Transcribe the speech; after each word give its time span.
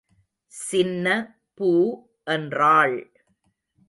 சின்ன 0.51 1.05
பூ 1.53 1.69
என்றாள். 2.23 3.13